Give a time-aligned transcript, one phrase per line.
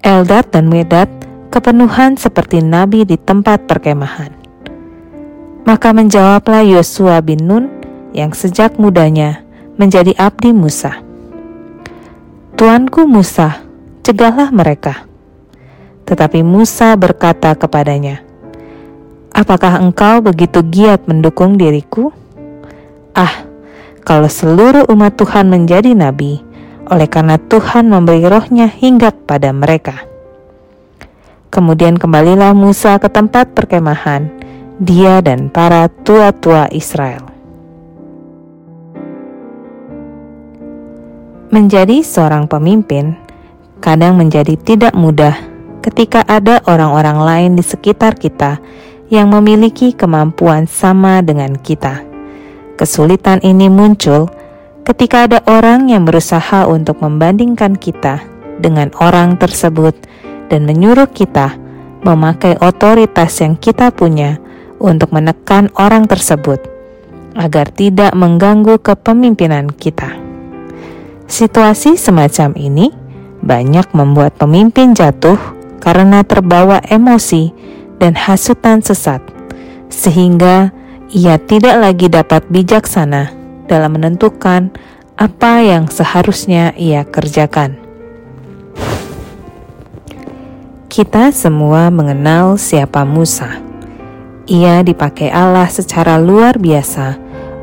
[0.00, 1.12] Eldad dan Medad
[1.52, 4.32] kepenuhan seperti nabi di tempat perkemahan.
[5.68, 7.68] Maka menjawablah Yosua bin Nun
[8.16, 9.44] yang sejak mudanya
[9.76, 10.96] menjadi abdi Musa.
[12.56, 13.60] Tuanku Musa,
[14.00, 15.09] cegahlah mereka.
[16.10, 18.26] Tetapi Musa berkata kepadanya,
[19.30, 22.10] Apakah engkau begitu giat mendukung diriku?
[23.14, 23.46] Ah,
[24.02, 26.42] kalau seluruh umat Tuhan menjadi nabi,
[26.90, 30.02] oleh karena Tuhan memberi rohnya hingga pada mereka.
[31.54, 34.26] Kemudian kembalilah Musa ke tempat perkemahan,
[34.82, 37.30] dia dan para tua-tua Israel.
[41.54, 43.14] Menjadi seorang pemimpin
[43.78, 45.49] kadang menjadi tidak mudah
[45.80, 48.60] ketika ada orang-orang lain di sekitar kita
[49.10, 52.04] yang memiliki kemampuan sama dengan kita.
[52.78, 54.30] Kesulitan ini muncul
[54.86, 58.24] ketika ada orang yang berusaha untuk membandingkan kita
[58.62, 59.92] dengan orang tersebut
[60.48, 61.56] dan menyuruh kita
[62.00, 64.40] memakai otoritas yang kita punya
[64.80, 66.64] untuk menekan orang tersebut
[67.36, 70.16] agar tidak mengganggu kepemimpinan kita.
[71.30, 72.90] Situasi semacam ini
[73.44, 75.38] banyak membuat pemimpin jatuh
[75.80, 77.50] karena terbawa emosi
[77.96, 79.24] dan hasutan sesat,
[79.88, 80.70] sehingga
[81.10, 83.34] ia tidak lagi dapat bijaksana
[83.66, 84.70] dalam menentukan
[85.18, 87.80] apa yang seharusnya ia kerjakan.
[90.90, 93.62] Kita semua mengenal siapa Musa.
[94.50, 97.14] Ia dipakai Allah secara luar biasa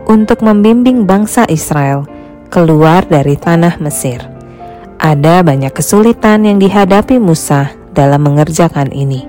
[0.07, 2.07] untuk membimbing bangsa Israel
[2.47, 4.23] keluar dari tanah Mesir.
[4.97, 9.25] Ada banyak kesulitan yang dihadapi Musa dalam mengerjakan ini.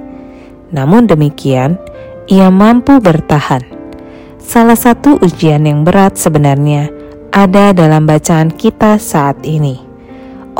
[0.69, 1.81] Namun demikian,
[2.29, 3.65] ia mampu bertahan.
[4.37, 6.93] Salah satu ujian yang berat sebenarnya
[7.33, 9.81] ada dalam bacaan kita saat ini.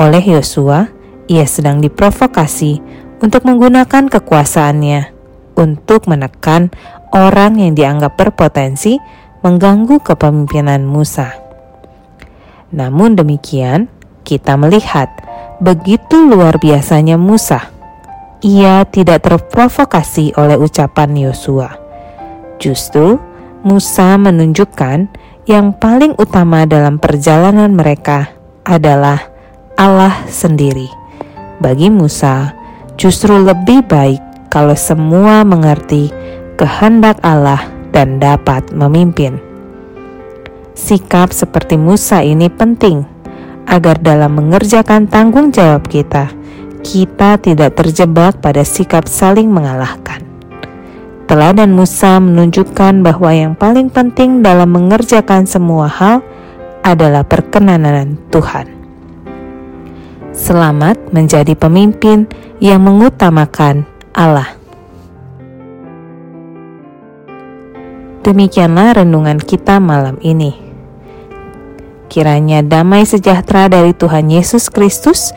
[0.01, 0.89] Oleh Yosua,
[1.29, 2.81] ia sedang diprovokasi
[3.21, 5.19] untuk menggunakan kekuasaannya
[5.59, 6.71] untuk menekan
[7.11, 8.97] orang yang dianggap berpotensi
[9.43, 11.35] mengganggu kepemimpinan Musa.
[12.71, 13.91] Namun demikian,
[14.23, 15.11] kita melihat
[15.59, 17.78] begitu luar biasanya Musa.
[18.39, 21.75] Ia tidak terprovokasi oleh ucapan Yosua.
[22.63, 23.19] Justru,
[23.67, 25.11] Musa menunjukkan
[25.51, 28.31] yang paling utama dalam perjalanan mereka
[28.63, 29.27] adalah
[29.75, 30.87] Allah sendiri.
[31.59, 32.55] Bagi Musa,
[32.95, 34.23] justru lebih baik
[34.55, 36.15] kalau semua mengerti
[36.55, 39.43] kehendak Allah dan dapat memimpin.
[40.79, 43.03] Sikap seperti Musa ini penting
[43.67, 46.31] agar dalam mengerjakan tanggung jawab kita,
[46.89, 50.25] kita tidak terjebak pada sikap saling mengalahkan.
[51.29, 56.25] Teladan Musa menunjukkan bahwa yang paling penting dalam mengerjakan semua hal
[56.81, 58.73] adalah perkenanan Tuhan.
[60.33, 62.25] Selamat menjadi pemimpin
[62.57, 63.85] yang mengutamakan
[64.17, 64.57] Allah.
[68.25, 70.57] Demikianlah renungan kita malam ini.
[72.09, 75.37] Kiranya damai sejahtera dari Tuhan Yesus Kristus